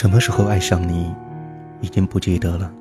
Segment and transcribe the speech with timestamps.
[0.00, 1.14] 什么时候爱上你，
[1.82, 2.72] 已经不记得了。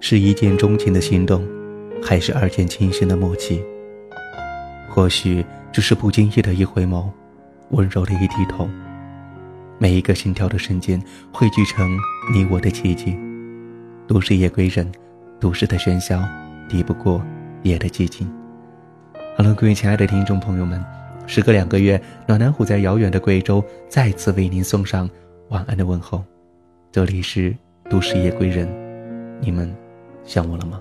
[0.00, 1.46] 是一见钟情的心动，
[2.02, 3.62] 还是二见倾心的默契？
[4.88, 7.10] 或许只是不经意的一回眸，
[7.72, 8.66] 温柔的一低头。
[9.76, 10.98] 每一个心跳的瞬间，
[11.30, 11.86] 汇聚成
[12.32, 13.14] 你我的奇迹。
[14.06, 14.90] 都市夜归人，
[15.38, 16.18] 都市的喧嚣
[16.70, 17.22] 抵不过
[17.64, 18.26] 夜的寂静。
[19.36, 20.82] 好了各位亲爱的听众朋友们，
[21.26, 25.06] 时隔两个月，暖男虎在遥远的贵州再次为您送上。
[25.50, 26.22] 晚安的问候，
[26.92, 27.56] 这里是
[27.88, 28.68] 都市夜归人，
[29.40, 29.74] 你们
[30.22, 30.78] 想我了吗？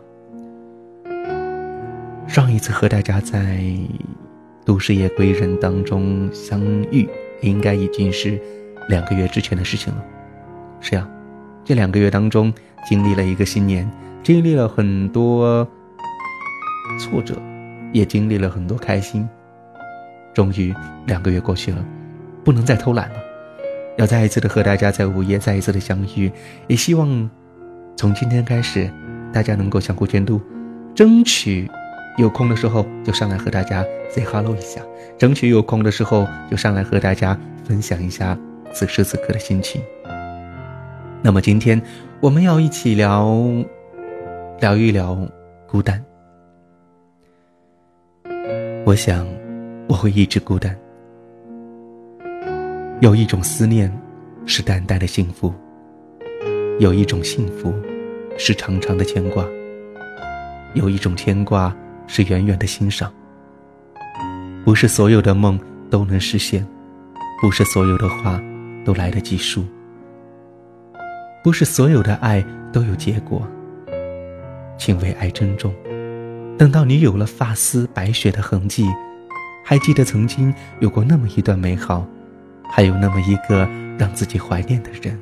[2.27, 3.63] 上一次和大家在
[4.65, 6.61] 都市夜归人当中相
[6.91, 7.07] 遇，
[7.39, 8.37] 应该已经是
[8.89, 10.03] 两个月之前的事情了。
[10.81, 11.09] 是呀，
[11.63, 12.53] 这两个月当中
[12.85, 13.89] 经历了一个新年，
[14.21, 15.65] 经历了很多
[16.99, 17.41] 挫折，
[17.93, 19.25] 也经历了很多开心。
[20.33, 20.75] 终于
[21.05, 21.85] 两个月过去了，
[22.43, 23.26] 不能再偷懒了。
[23.97, 26.31] 要再一次的和大家在午夜再一次的相遇，
[26.67, 27.29] 也希望
[27.95, 28.89] 从今天开始，
[29.33, 30.39] 大家能够相互监督，
[30.95, 31.69] 争取
[32.17, 34.81] 有空的时候就上来和大家 say hello 一下，
[35.17, 38.37] 争取有空的时候就上来和大家分享一下
[38.71, 39.81] 此时此刻的心情。
[41.23, 41.81] 那么今天
[42.21, 43.35] 我们要一起聊
[44.59, 45.17] 聊一聊
[45.67, 46.03] 孤单，
[48.85, 49.27] 我想
[49.89, 50.77] 我会一直孤单。
[52.99, 53.95] 有一种思念，
[54.47, 55.53] 是淡淡的幸福；
[56.79, 57.71] 有一种幸福，
[58.39, 59.45] 是长长的牵挂；
[60.73, 61.71] 有一种牵挂，
[62.07, 63.13] 是远远的欣赏。
[64.65, 65.59] 不是所有的梦
[65.91, 66.65] 都能实现，
[67.39, 68.41] 不是所有的话
[68.83, 69.63] 都来得及说，
[71.43, 72.43] 不是所有的爱
[72.73, 73.47] 都有结果。
[74.75, 75.71] 请为爱珍重，
[76.57, 78.87] 等到你有了发丝白雪的痕迹，
[79.63, 82.03] 还记得曾经有过那么一段美好。
[82.69, 83.67] 还有那么一个
[83.97, 85.19] 让自己怀念的人，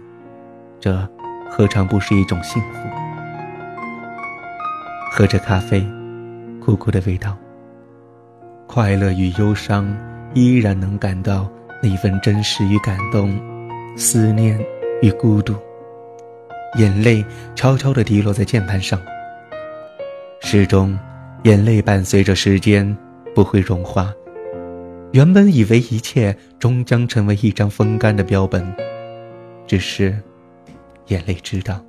[0.80, 1.10] 这
[1.50, 2.90] 何尝不是一种幸福？
[5.12, 5.86] 喝着咖啡，
[6.62, 7.38] 苦苦的味道，
[8.68, 9.96] 快乐与忧伤
[10.34, 11.50] 依然能感到
[11.82, 13.40] 那份真实与感动，
[13.96, 14.60] 思念
[15.02, 15.56] 与孤独，
[16.78, 17.24] 眼泪
[17.56, 19.00] 悄悄地滴落在键盘上。
[20.42, 21.00] 始终，
[21.44, 22.96] 眼泪伴随着时间
[23.34, 24.14] 不会融化。
[25.16, 28.62] 原本以为一切终将成为一张风干的标本，
[29.66, 30.14] 只是
[31.08, 31.82] 眼泪知道，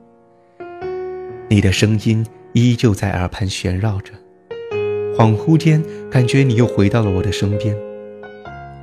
[1.49, 4.13] 你的声音依旧在耳畔旋绕着。
[5.17, 7.77] 恍惚间，感觉你又回到了我的身边。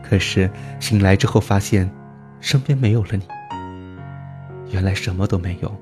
[0.04, 1.90] 可是醒来之后，发现
[2.42, 3.24] 身边没有了你。
[4.74, 5.74] 原来什么都没有，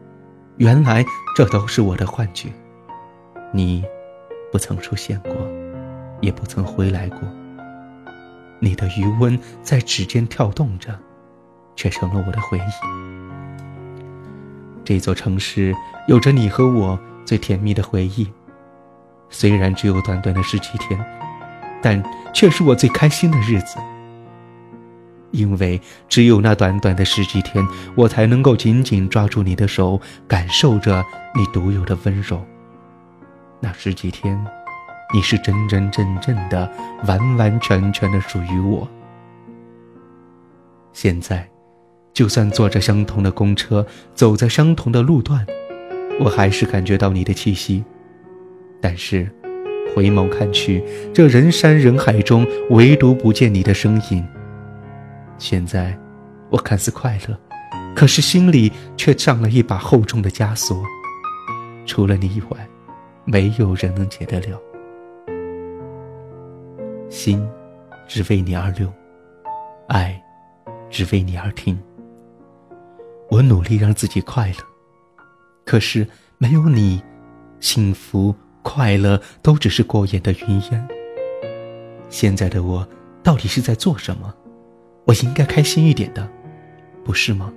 [0.58, 1.04] 原来
[1.36, 2.48] 这都是我的幻觉。
[3.52, 3.84] 你
[4.52, 5.34] 不曾出现过，
[6.22, 7.18] 也不曾回来过。
[8.64, 10.98] 你的余温在指尖跳动着，
[11.76, 12.72] 却成了我的回忆。
[14.86, 15.76] 这座城市
[16.08, 18.32] 有着你和我最甜蜜的回忆，
[19.30, 21.04] 虽然只有短短的十几天，
[21.82, 22.02] 但
[22.34, 23.78] 却是我最开心的日子。
[25.32, 32.46] 因为只有那短短的十几天，我才能够紧紧抓住你的手，感受着你独有的温柔。
[33.60, 34.61] 那十几天。
[35.14, 36.72] 你是真真正正的、
[37.06, 38.88] 完完全全的属于我。
[40.94, 41.50] 现在，
[42.14, 45.46] 就算坐着相同的公车，走在相同的路段，
[46.20, 47.84] 我还是感觉到你的气息。
[48.82, 49.30] 但是，
[49.96, 50.84] 回眸看去，
[51.14, 54.28] 这人山人海中，唯独不见你的身影。
[55.38, 55.98] 现在，
[56.50, 57.40] 我看似快乐，
[57.96, 60.82] 可是心里却上了一把厚重的枷锁。
[61.86, 62.68] 除了你以外，
[63.26, 64.62] 没有人能解得了。
[67.12, 67.46] 心，
[68.08, 68.92] 只为你而流，
[69.90, 70.20] 爱，
[70.90, 71.78] 只为你而停。
[73.30, 74.56] 我努力让自己快乐，
[75.66, 76.08] 可是
[76.38, 77.04] 没有你，
[77.60, 78.34] 幸福
[78.64, 80.88] 快乐都只是过眼的云烟。
[82.10, 82.88] 现在的我，
[83.22, 84.34] 到底是在做什么？
[85.04, 86.26] 我应该开心一点的，
[87.04, 87.52] 不是吗？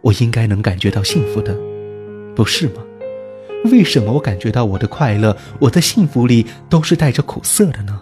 [0.00, 1.54] 我应该能感觉到幸福的，
[2.34, 2.82] 不是吗？
[3.70, 8.00] 为什么我感觉到我的快乐、我的幸福里都是带着苦涩的呢？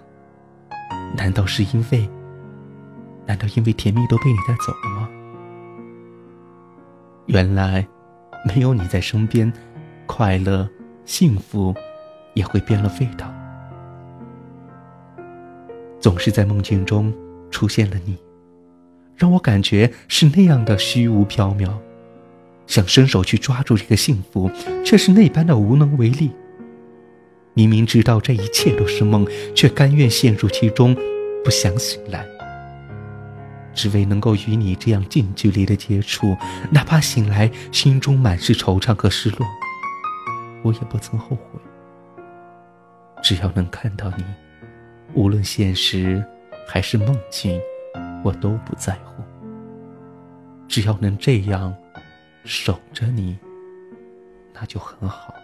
[1.17, 2.09] 难道是因为？
[3.27, 5.09] 难道因为甜蜜都被你带走了吗？
[7.27, 7.87] 原来，
[8.45, 9.51] 没有你在身边，
[10.07, 10.69] 快乐、
[11.05, 11.73] 幸福
[12.35, 13.33] 也会变了味道。
[16.01, 17.15] 总是在梦境中
[17.49, 18.19] 出现了你，
[19.17, 21.71] 让我感觉是那样的虚无缥缈，
[22.67, 24.51] 想伸手去抓住这个幸福，
[24.85, 26.33] 却是那般的无能为力。
[27.55, 30.97] 明明知道这一切都是梦，却甘愿陷入其中，
[31.45, 32.27] 不想醒来。
[33.75, 36.37] 只为能够与你这样近距离的接触，
[36.71, 39.47] 哪怕醒来心中满是惆怅和失落，
[40.63, 41.61] 我也不曾后悔。
[43.23, 44.25] 只要能看到你，
[45.15, 46.25] 无论现实
[46.67, 47.61] 还是梦境，
[48.25, 49.23] 我都不在乎。
[50.69, 51.75] 只要能这样
[52.45, 53.39] 守着你，
[54.55, 55.35] 那就很好。